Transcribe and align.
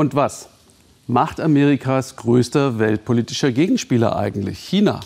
Und 0.00 0.14
was 0.14 0.48
macht 1.08 1.40
Amerikas 1.40 2.16
größter 2.16 2.78
weltpolitischer 2.78 3.52
Gegenspieler 3.52 4.16
eigentlich? 4.16 4.58
China. 4.58 5.00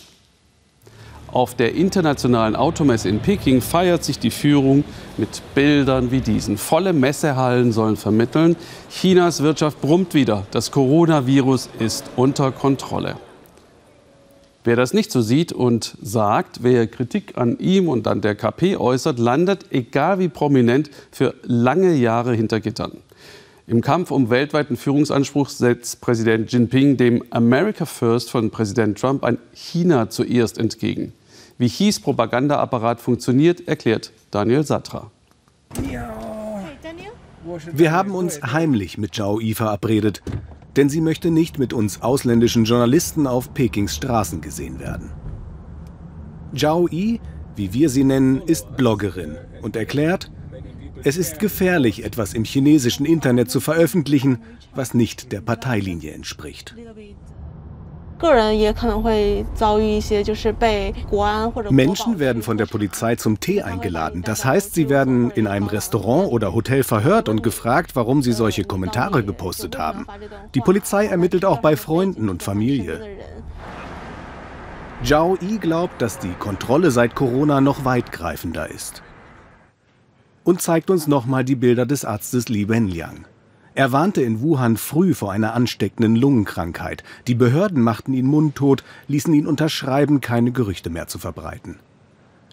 Auf 1.32 1.56
der 1.56 1.74
internationalen 1.74 2.54
Automesse 2.54 3.08
in 3.08 3.18
Peking 3.18 3.60
feiert 3.60 4.04
sich 4.04 4.20
die 4.20 4.30
Führung 4.30 4.84
mit 5.16 5.42
Bildern 5.56 6.12
wie 6.12 6.20
diesen. 6.20 6.58
Volle 6.58 6.92
Messehallen 6.92 7.72
sollen 7.72 7.96
vermitteln, 7.96 8.54
Chinas 8.88 9.42
Wirtschaft 9.42 9.80
brummt 9.80 10.14
wieder. 10.14 10.46
Das 10.52 10.70
Coronavirus 10.70 11.70
ist 11.80 12.04
unter 12.14 12.52
Kontrolle. 12.52 13.16
Wer 14.62 14.76
das 14.76 14.94
nicht 14.94 15.10
so 15.10 15.22
sieht 15.22 15.52
und 15.52 15.96
sagt, 16.02 16.62
wer 16.62 16.86
Kritik 16.86 17.36
an 17.36 17.58
ihm 17.58 17.88
und 17.88 18.06
an 18.06 18.20
der 18.20 18.36
KP 18.36 18.76
äußert, 18.76 19.18
landet, 19.18 19.66
egal 19.72 20.20
wie 20.20 20.28
prominent, 20.28 20.88
für 21.10 21.34
lange 21.42 21.94
Jahre 21.94 22.32
hinter 22.32 22.60
Gittern. 22.60 22.92
Im 23.66 23.80
Kampf 23.80 24.10
um 24.10 24.28
weltweiten 24.28 24.76
Führungsanspruch 24.76 25.48
setzt 25.48 26.02
Präsident 26.02 26.52
Jinping 26.52 26.98
dem 26.98 27.24
America 27.30 27.86
First 27.86 28.30
von 28.30 28.50
Präsident 28.50 28.98
Trump 28.98 29.24
ein 29.24 29.38
China 29.54 30.10
zuerst 30.10 30.58
entgegen. 30.58 31.14
Wie 31.56 31.68
Chis 31.68 31.98
Propagandaapparat 31.98 33.00
funktioniert, 33.00 33.66
erklärt 33.66 34.12
Daniel 34.30 34.64
Satra. 34.64 35.10
Wir 37.72 37.92
haben 37.92 38.10
uns 38.10 38.42
heimlich 38.42 38.98
mit 38.98 39.14
Zhao 39.14 39.40
Yi 39.40 39.54
verabredet, 39.54 40.22
denn 40.76 40.90
sie 40.90 41.00
möchte 41.00 41.30
nicht 41.30 41.58
mit 41.58 41.72
uns 41.72 42.02
ausländischen 42.02 42.66
Journalisten 42.66 43.26
auf 43.26 43.54
Pekings 43.54 43.94
Straßen 43.94 44.42
gesehen 44.42 44.78
werden. 44.78 45.10
Zhao 46.54 46.86
Yi, 46.86 47.18
wie 47.56 47.72
wir 47.72 47.88
sie 47.88 48.04
nennen, 48.04 48.42
ist 48.44 48.76
Bloggerin 48.76 49.36
und 49.62 49.74
erklärt, 49.74 50.30
es 51.02 51.16
ist 51.16 51.38
gefährlich, 51.38 52.04
etwas 52.04 52.34
im 52.34 52.44
chinesischen 52.44 53.04
Internet 53.06 53.50
zu 53.50 53.60
veröffentlichen, 53.60 54.38
was 54.74 54.94
nicht 54.94 55.32
der 55.32 55.40
Parteilinie 55.40 56.12
entspricht. 56.12 56.74
Menschen 61.70 62.18
werden 62.18 62.42
von 62.42 62.56
der 62.56 62.66
Polizei 62.66 63.16
zum 63.16 63.40
Tee 63.40 63.62
eingeladen. 63.62 64.22
Das 64.22 64.44
heißt, 64.44 64.72
sie 64.74 64.88
werden 64.88 65.30
in 65.32 65.46
einem 65.46 65.66
Restaurant 65.66 66.30
oder 66.30 66.54
Hotel 66.54 66.84
verhört 66.84 67.28
und 67.28 67.42
gefragt, 67.42 67.96
warum 67.96 68.22
sie 68.22 68.32
solche 68.32 68.64
Kommentare 68.64 69.24
gepostet 69.24 69.76
haben. 69.76 70.06
Die 70.54 70.60
Polizei 70.60 71.06
ermittelt 71.06 71.44
auch 71.44 71.58
bei 71.58 71.76
Freunden 71.76 72.28
und 72.28 72.42
Familie. 72.42 73.00
Zhao 75.02 75.36
Yi 75.40 75.58
glaubt, 75.58 76.00
dass 76.00 76.18
die 76.18 76.32
Kontrolle 76.38 76.90
seit 76.90 77.14
Corona 77.14 77.60
noch 77.60 77.84
weitgreifender 77.84 78.70
ist. 78.70 79.02
Und 80.44 80.60
zeigt 80.60 80.90
uns 80.90 81.06
nochmal 81.06 81.44
die 81.44 81.56
Bilder 81.56 81.86
des 81.86 82.04
Arztes 82.04 82.48
Li 82.48 82.68
Wenliang. 82.68 83.24
Er 83.74 83.90
warnte 83.90 84.22
in 84.22 84.40
Wuhan 84.40 84.76
früh 84.76 85.14
vor 85.14 85.32
einer 85.32 85.54
ansteckenden 85.54 86.14
Lungenkrankheit. 86.14 87.02
Die 87.26 87.34
Behörden 87.34 87.82
machten 87.82 88.14
ihn 88.14 88.26
mundtot, 88.26 88.84
ließen 89.08 89.34
ihn 89.34 89.46
unterschreiben, 89.46 90.20
keine 90.20 90.52
Gerüchte 90.52 90.90
mehr 90.90 91.08
zu 91.08 91.18
verbreiten. 91.18 91.78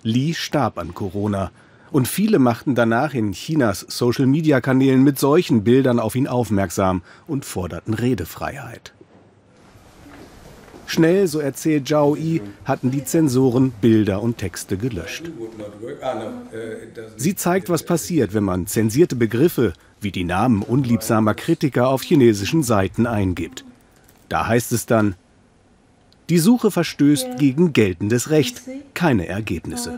Li 0.01 0.33
starb 0.33 0.79
an 0.79 0.95
Corona. 0.95 1.51
Und 1.91 2.07
viele 2.07 2.39
machten 2.39 2.73
danach 2.73 3.13
in 3.13 3.33
Chinas 3.33 3.85
Social-Media-Kanälen 3.87 5.03
mit 5.03 5.19
solchen 5.19 5.63
Bildern 5.63 5.99
auf 5.99 6.15
ihn 6.15 6.27
aufmerksam 6.27 7.03
und 7.27 7.43
forderten 7.43 7.93
Redefreiheit. 7.93 8.93
Schnell, 10.91 11.25
so 11.25 11.39
erzählt 11.39 11.87
Zhao 11.87 12.17
Yi, 12.17 12.41
hatten 12.65 12.91
die 12.91 13.05
Zensoren 13.05 13.71
Bilder 13.71 14.21
und 14.21 14.39
Texte 14.39 14.75
gelöscht. 14.75 15.31
Sie 17.15 17.33
zeigt, 17.35 17.69
was 17.69 17.83
passiert, 17.83 18.33
wenn 18.33 18.43
man 18.43 18.67
zensierte 18.67 19.15
Begriffe 19.15 19.71
wie 20.01 20.11
die 20.11 20.25
Namen 20.25 20.63
unliebsamer 20.63 21.33
Kritiker 21.33 21.87
auf 21.87 22.01
chinesischen 22.01 22.61
Seiten 22.61 23.07
eingibt. 23.07 23.63
Da 24.27 24.47
heißt 24.47 24.73
es 24.73 24.85
dann, 24.85 25.15
die 26.27 26.39
Suche 26.39 26.71
verstößt 26.71 27.37
gegen 27.37 27.71
geltendes 27.71 28.29
Recht, 28.29 28.61
keine 28.93 29.29
Ergebnisse. 29.29 29.97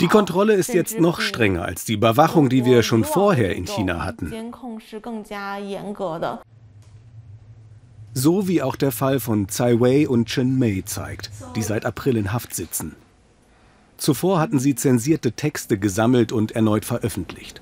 Die 0.00 0.08
Kontrolle 0.08 0.54
ist 0.54 0.72
jetzt 0.72 0.98
noch 0.98 1.20
strenger 1.20 1.64
als 1.66 1.84
die 1.84 1.92
Überwachung, 1.92 2.48
die 2.48 2.64
wir 2.64 2.82
schon 2.82 3.04
vorher 3.04 3.54
in 3.54 3.66
China 3.66 4.02
hatten. 4.02 4.32
So 8.14 8.48
wie 8.48 8.62
auch 8.62 8.76
der 8.76 8.92
Fall 8.92 9.20
von 9.20 9.48
Tsai 9.48 9.80
Wei 9.80 10.08
und 10.08 10.26
Chen 10.26 10.58
Mei 10.58 10.82
zeigt, 10.84 11.30
die 11.54 11.62
seit 11.62 11.84
April 11.84 12.16
in 12.16 12.32
Haft 12.32 12.54
sitzen. 12.54 12.96
Zuvor 13.96 14.40
hatten 14.40 14.58
sie 14.58 14.74
zensierte 14.74 15.32
Texte 15.32 15.78
gesammelt 15.78 16.32
und 16.32 16.52
erneut 16.52 16.84
veröffentlicht. 16.84 17.60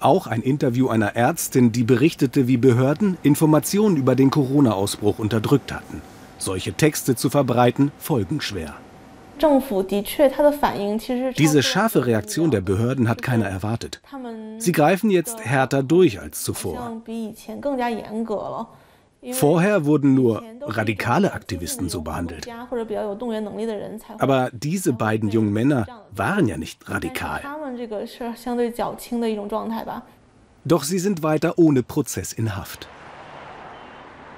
Auch 0.00 0.26
ein 0.26 0.42
Interview 0.42 0.88
einer 0.88 1.14
Ärztin, 1.14 1.70
die 1.70 1.84
berichtete, 1.84 2.48
wie 2.48 2.56
Behörden 2.56 3.18
Informationen 3.22 3.96
über 3.96 4.16
den 4.16 4.30
Corona-Ausbruch 4.30 5.18
unterdrückt 5.18 5.72
hatten. 5.72 6.02
Solche 6.38 6.72
Texte 6.72 7.14
zu 7.14 7.30
verbreiten, 7.30 7.92
folgenschwer. 7.98 8.74
Diese 11.38 11.62
scharfe 11.62 12.06
Reaktion 12.06 12.50
der 12.50 12.60
Behörden 12.60 13.08
hat 13.08 13.22
keiner 13.22 13.46
erwartet. 13.46 14.00
Sie 14.58 14.72
greifen 14.72 15.10
jetzt 15.10 15.44
härter 15.44 15.82
durch 15.82 16.20
als 16.20 16.42
zuvor. 16.42 17.02
Vorher 19.30 19.84
wurden 19.84 20.14
nur 20.14 20.42
radikale 20.62 21.32
Aktivisten 21.32 21.88
so 21.88 22.02
behandelt. 22.02 22.48
Aber 24.18 24.50
diese 24.52 24.92
beiden 24.92 25.28
jungen 25.30 25.52
Männer 25.52 25.86
waren 26.10 26.48
ja 26.48 26.56
nicht 26.56 26.88
radikal. 26.90 27.40
Doch 30.64 30.82
sie 30.82 30.98
sind 30.98 31.22
weiter 31.22 31.54
ohne 31.56 31.82
Prozess 31.82 32.32
in 32.32 32.56
Haft. 32.56 32.88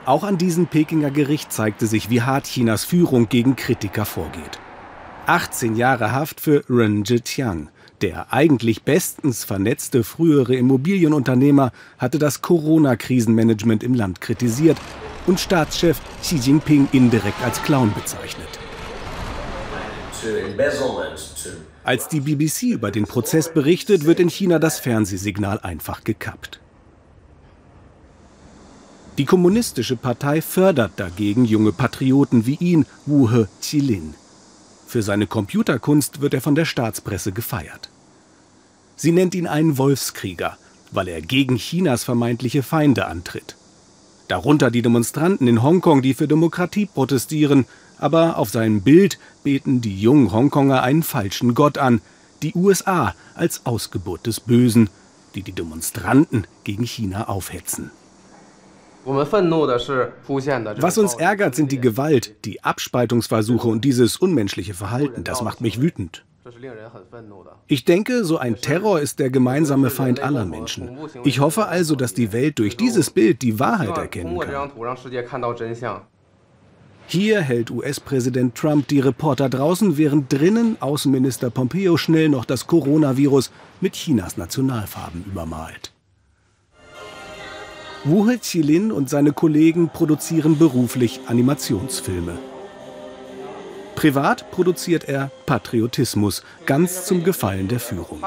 Auch 0.05 0.22
an 0.22 0.37
diesem 0.37 0.67
Pekinger 0.67 1.11
Gericht 1.11 1.51
zeigte 1.51 1.87
sich, 1.87 2.11
wie 2.11 2.21
hart 2.21 2.45
Chinas 2.45 2.84
Führung 2.84 3.31
gegen 3.31 3.56
Kritiker 3.56 4.05
vorgeht. 4.05 4.59
18 5.27 5.77
Jahre 5.77 6.12
Haft 6.12 6.41
für 6.41 6.62
Ren 6.69 7.06
Zhejiang, 7.06 7.71
der 8.04 8.34
eigentlich 8.34 8.82
bestens 8.82 9.44
vernetzte 9.44 10.04
frühere 10.04 10.54
Immobilienunternehmer 10.54 11.72
hatte 11.97 12.19
das 12.19 12.42
Corona-Krisenmanagement 12.42 13.82
im 13.82 13.94
Land 13.94 14.20
kritisiert 14.20 14.76
und 15.26 15.41
Staatschef 15.41 15.98
Xi 16.20 16.37
Jinping 16.37 16.87
indirekt 16.92 17.42
als 17.42 17.62
Clown 17.62 17.94
bezeichnet. 17.94 18.47
Als 21.82 22.09
die 22.09 22.20
BBC 22.20 22.75
über 22.75 22.91
den 22.91 23.06
Prozess 23.06 23.50
berichtet, 23.50 24.04
wird 24.04 24.21
in 24.21 24.28
China 24.28 24.59
das 24.59 24.81
Fernsehsignal 24.81 25.60
einfach 25.60 26.04
gekappt. 26.04 26.60
Die 29.16 29.25
Kommunistische 29.25 29.97
Partei 29.97 30.42
fördert 30.42 30.92
dagegen 30.97 31.47
junge 31.47 31.72
Patrioten 31.72 32.44
wie 32.44 32.56
ihn, 32.56 32.84
Wu 33.06 33.31
He 33.31 33.47
Qilin. 33.62 34.12
Für 34.86 35.03
seine 35.03 35.26
Computerkunst 35.26 36.21
wird 36.21 36.34
er 36.34 36.42
von 36.42 36.54
der 36.54 36.66
Staatspresse 36.66 37.32
gefeiert. 37.32 37.88
Sie 38.97 39.12
nennt 39.12 39.34
ihn 39.34 39.47
einen 39.47 39.78
Wolfskrieger, 39.78 40.56
weil 40.93 41.09
er 41.09 41.21
gegen 41.21 41.56
Chinas 41.56 42.05
vermeintliche 42.05 42.62
Feinde 42.62 43.06
antritt. 43.06 43.56
Darunter 44.28 44.71
die 44.71 44.82
Demonstranten 44.82 45.49
in 45.49 45.62
Hongkong, 45.62 46.00
die 46.03 46.15
für 46.15 46.28
Demokratie 46.28 46.87
protestieren, 46.87 47.66
aber 47.99 48.38
auf 48.38 48.50
seinem 48.50 48.83
Bild 48.83 49.19
beten 49.43 49.81
die 49.81 50.00
jungen 50.00 50.33
Hongkonger 50.33 50.83
einen 50.83 51.03
falschen 51.03 51.54
Gott 51.54 51.78
an, 51.78 52.00
die 52.43 52.54
USA 52.54 53.15
als 53.34 53.66
Ausgeburt 53.66 54.27
des 54.27 54.41
Bösen, 54.41 54.91
die 55.34 55.43
die 55.43 55.53
Demonstranten 55.53 56.47
gegen 56.65 56.84
China 56.84 57.28
aufhetzen. 57.28 57.91
Was 59.04 60.99
uns 60.99 61.15
ärgert, 61.15 61.54
sind 61.54 61.72
die 61.72 61.81
Gewalt, 61.81 62.34
die 62.47 62.65
Abspaltungsversuche 62.65 63.69
und 63.69 63.84
dieses 63.84 64.16
unmenschliche 64.16 64.72
Verhalten. 64.72 65.25
Das 65.25 65.43
macht 65.43 65.60
mich 65.60 65.81
wütend. 65.81 66.25
Ich 67.66 67.84
denke, 67.84 68.25
so 68.25 68.37
ein 68.38 68.60
Terror 68.60 69.00
ist 69.00 69.19
der 69.19 69.31
gemeinsame 69.31 69.91
Feind 69.91 70.21
aller 70.21 70.45
Menschen. 70.45 70.98
Ich 71.24 71.41
hoffe 71.41 71.66
also, 71.66 71.97
dass 71.97 72.13
die 72.13 72.33
Welt 72.33 72.59
durch 72.59 72.77
dieses 72.77 73.10
Bild 73.10 73.41
die 73.42 73.59
Wahrheit 73.59 73.97
erkennen 73.97 74.39
kann. 74.39 74.71
Hier 77.07 77.41
hält 77.41 77.71
US-Präsident 77.71 78.54
Trump 78.54 78.89
die 78.89 79.01
Reporter 79.01 79.48
draußen, 79.48 79.98
während 79.98 80.33
drinnen 80.33 80.77
Außenminister 80.80 81.51
Pompeo 81.51 81.97
schnell 81.97 82.28
noch 82.28 82.45
das 82.45 82.66
Coronavirus 82.66 83.51
mit 83.80 83.95
Chinas 83.95 84.36
Nationalfarben 84.36 85.24
übermalt. 85.27 85.92
Wu 88.04 88.28
He-Chilin 88.28 88.92
und 88.92 89.09
seine 89.09 89.33
Kollegen 89.33 89.89
produzieren 89.89 90.59
beruflich 90.59 91.21
Animationsfilme. 91.27 92.39
Privat 93.97 94.51
produziert 94.51 95.05
er 95.09 95.31
Patriotismus, 95.47 96.43
ganz 96.67 97.07
zum 97.07 97.25
Gefallen 97.25 97.69
der 97.69 97.81
Führung. 97.81 98.23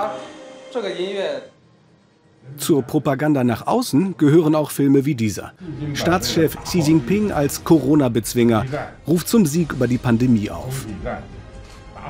Zur 2.56 2.82
Propaganda 2.82 3.44
nach 3.44 3.68
außen 3.68 4.18
gehören 4.18 4.56
auch 4.56 4.72
Filme 4.72 5.06
wie 5.06 5.16
dieser. 5.16 5.54
Staatschef 5.94 6.58
Xi 6.64 6.80
Jinping 6.80 7.32
als 7.32 7.64
Corona-Bezwinger 7.64 8.66
ruft 9.06 9.28
zum 9.28 9.46
Sieg 9.46 9.74
über 9.74 9.88
die 9.88 9.98
Pandemie 9.98 10.50
auf. 10.50 10.86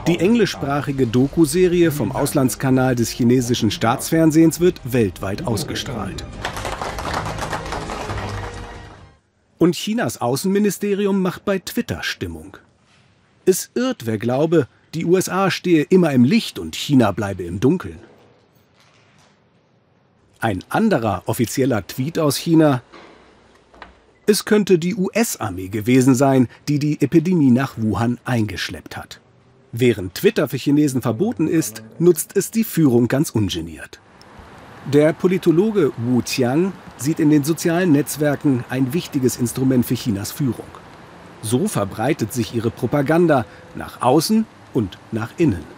Die 0.05 0.19
englischsprachige 0.19 1.07
Doku-Serie 1.07 1.91
vom 1.91 2.11
Auslandskanal 2.11 2.95
des 2.95 3.09
chinesischen 3.09 3.71
Staatsfernsehens 3.71 4.59
wird 4.59 4.79
weltweit 4.83 5.45
ausgestrahlt. 5.47 6.23
Und 9.57 9.75
Chinas 9.75 10.21
Außenministerium 10.21 11.21
macht 11.21 11.43
bei 11.43 11.57
Twitter 11.57 12.03
Stimmung. 12.03 12.57
Es 13.47 13.71
irrt, 13.75 14.05
wer 14.05 14.17
glaube, 14.17 14.67
die 14.93 15.05
USA 15.05 15.49
stehe 15.49 15.83
immer 15.83 16.11
im 16.11 16.25
Licht 16.25 16.59
und 16.59 16.75
China 16.75 17.13
bleibe 17.13 17.43
im 17.43 17.61
Dunkeln. 17.61 17.99
Ein 20.41 20.65
anderer 20.67 21.23
offizieller 21.27 21.87
Tweet 21.87 22.19
aus 22.19 22.35
China. 22.35 22.81
Es 24.25 24.43
könnte 24.43 24.77
die 24.77 24.95
US-Armee 24.95 25.69
gewesen 25.69 26.13
sein, 26.13 26.49
die 26.67 26.77
die 26.77 26.99
Epidemie 26.99 27.51
nach 27.51 27.77
Wuhan 27.77 28.19
eingeschleppt 28.25 28.97
hat. 28.97 29.21
Während 29.71 30.15
Twitter 30.15 30.49
für 30.49 30.57
Chinesen 30.57 31.01
verboten 31.01 31.47
ist, 31.47 31.83
nutzt 31.99 32.35
es 32.35 32.51
die 32.51 32.65
Führung 32.65 33.07
ganz 33.07 33.29
ungeniert. 33.29 34.01
Der 34.91 35.13
Politologe 35.13 35.93
Wu 35.95 36.21
Tiang 36.21 36.73
sieht 36.97 37.21
in 37.21 37.29
den 37.29 37.45
sozialen 37.45 37.93
Netzwerken 37.93 38.65
ein 38.67 38.91
wichtiges 38.91 39.37
Instrument 39.37 39.85
für 39.85 39.95
Chinas 39.95 40.33
Führung. 40.33 40.67
So 41.41 41.67
verbreitet 41.67 42.33
sich 42.33 42.53
ihre 42.53 42.71
Propaganda 42.71 43.45
nach 43.75 44.01
außen 44.01 44.45
und 44.73 44.97
nach 45.11 45.31
innen. 45.37 45.77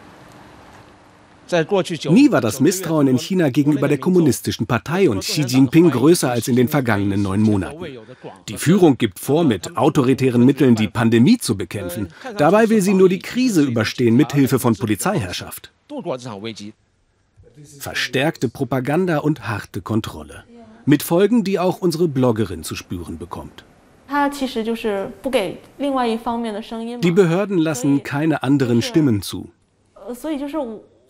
Nie 2.09 2.31
war 2.31 2.41
das 2.41 2.59
Misstrauen 2.59 3.07
in 3.07 3.17
China 3.17 3.49
gegenüber 3.49 3.87
der 3.87 3.97
kommunistischen 3.97 4.67
Partei 4.67 5.09
und 5.09 5.21
Xi 5.21 5.41
Jinping 5.41 5.89
größer 5.89 6.29
als 6.29 6.47
in 6.47 6.55
den 6.55 6.67
vergangenen 6.67 7.23
neun 7.23 7.41
Monaten. 7.41 7.83
Die 8.47 8.57
Führung 8.57 8.97
gibt 8.97 9.19
vor, 9.19 9.43
mit 9.43 9.75
autoritären 9.75 10.45
Mitteln 10.45 10.75
die 10.75 10.87
Pandemie 10.87 11.37
zu 11.39 11.57
bekämpfen. 11.57 12.09
Dabei 12.37 12.69
will 12.69 12.81
sie 12.81 12.93
nur 12.93 13.09
die 13.09 13.19
Krise 13.19 13.63
überstehen 13.63 14.15
mit 14.15 14.31
Hilfe 14.33 14.59
von 14.59 14.75
Polizeiherrschaft. 14.75 15.71
Verstärkte 17.79 18.47
Propaganda 18.47 19.17
und 19.17 19.47
harte 19.47 19.81
Kontrolle. 19.81 20.43
Mit 20.85 21.03
Folgen, 21.03 21.43
die 21.43 21.59
auch 21.59 21.79
unsere 21.81 22.07
Bloggerin 22.07 22.63
zu 22.63 22.75
spüren 22.75 23.17
bekommt. 23.17 23.65
Die 27.01 27.11
Behörden 27.11 27.57
lassen 27.57 28.03
keine 28.03 28.43
anderen 28.43 28.81
Stimmen 28.81 29.21
zu. 29.21 29.51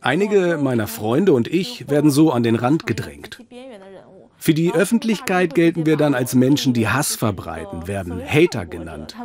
Einige 0.01 0.57
meiner 0.61 0.87
Freunde 0.87 1.33
und 1.33 1.47
ich 1.47 1.89
werden 1.89 2.11
so 2.11 2.31
an 2.31 2.43
den 2.43 2.55
Rand 2.55 2.87
gedrängt. 2.87 3.39
Für 4.37 4.53
die 4.53 4.73
Öffentlichkeit 4.73 5.53
gelten 5.53 5.85
wir 5.85 5.97
dann 5.97 6.13
als 6.13 6.33
Menschen, 6.33 6.73
die 6.73 6.87
Hass 6.87 7.15
verbreiten, 7.15 7.87
werden 7.87 8.21
Hater 8.25 8.65
genannt, 8.65 9.15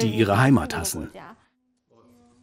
die 0.00 0.08
ihre 0.08 0.40
Heimat 0.40 0.76
hassen. 0.76 1.10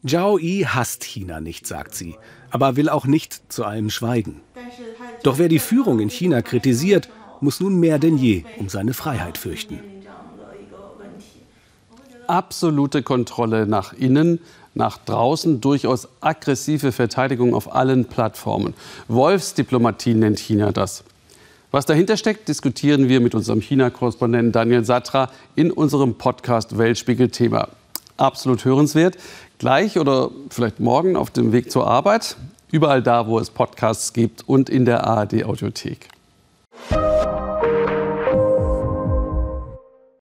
Zhao 0.05 0.37
Yi 0.37 0.63
hasst 0.63 1.03
China 1.03 1.41
nicht, 1.41 1.67
sagt 1.67 1.95
sie, 1.95 2.15
aber 2.49 2.77
will 2.77 2.87
auch 2.87 3.05
nicht 3.05 3.51
zu 3.51 3.65
allem 3.65 3.89
schweigen. 3.89 4.41
Doch 5.23 5.37
wer 5.37 5.49
die 5.49 5.59
Führung 5.59 5.99
in 5.99 6.09
China 6.09 6.41
kritisiert, 6.41 7.09
muss 7.41 7.59
nun 7.59 7.79
mehr 7.79 7.99
denn 7.99 8.17
je 8.17 8.43
um 8.57 8.69
seine 8.69 8.93
Freiheit 8.93 9.37
fürchten. 9.37 9.79
Absolute 12.27 13.03
Kontrolle 13.03 13.65
nach 13.67 13.93
innen, 13.93 14.39
nach 14.73 14.97
draußen 14.97 15.61
durchaus 15.61 16.07
aggressive 16.21 16.91
Verteidigung 16.91 17.55
auf 17.55 17.73
allen 17.73 18.05
Plattformen. 18.05 18.73
Wolfsdiplomatie 19.07 20.13
nennt 20.13 20.39
China 20.39 20.71
das. 20.71 21.03
Was 21.71 21.85
dahinter 21.85 22.15
steckt, 22.15 22.47
diskutieren 22.47 23.09
wir 23.09 23.19
mit 23.19 23.35
unserem 23.35 23.59
China-Korrespondenten 23.59 24.51
Daniel 24.51 24.85
Satra 24.85 25.29
in 25.55 25.71
unserem 25.71 26.15
Podcast 26.15 26.77
Weltspiegel-Thema. 26.77 27.69
Absolut 28.15 28.63
hörenswert. 28.63 29.17
Gleich 29.57 29.99
oder 29.99 30.31
vielleicht 30.49 30.79
morgen 30.79 31.15
auf 31.15 31.29
dem 31.29 31.51
Weg 31.51 31.71
zur 31.71 31.87
Arbeit. 31.87 32.37
Überall 32.71 33.03
da, 33.03 33.27
wo 33.27 33.39
es 33.39 33.49
Podcasts 33.49 34.13
gibt 34.13 34.47
und 34.47 34.69
in 34.69 34.85
der 34.85 35.05
ARD-Audiothek. 35.05 36.07